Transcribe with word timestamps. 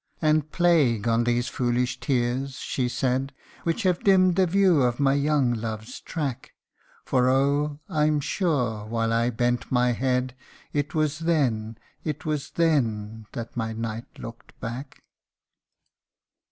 And" 0.19 0.51
plague 0.51 1.07
on 1.07 1.25
these 1.25 1.47
foolish 1.47 1.99
tears," 1.99 2.55
she 2.57 2.89
said," 2.89 3.33
Which 3.65 3.83
have 3.83 3.99
dimm'd 4.03 4.35
the 4.35 4.47
view 4.47 4.81
of 4.81 4.99
my 4.99 5.13
young 5.13 5.53
love's 5.53 5.99
track; 5.99 6.53
For 7.05 7.29
oh! 7.29 7.79
I 7.87 8.05
am 8.07 8.19
sure, 8.19 8.83
while 8.87 9.13
I 9.13 9.29
bent 9.29 9.71
my 9.71 9.91
head, 9.91 10.33
It 10.73 10.95
was 10.95 11.19
then 11.19 11.77
it 12.03 12.25
was 12.25 12.49
then 12.49 13.27
that 13.33 13.55
my 13.55 13.73
knight 13.73 14.07
look'd 14.17 14.59
back." 14.59 14.85
2G4 14.87 14.89
THE 14.89 14.95
FAITHLESS 14.95 15.01
KNIGHT. 15.01 15.03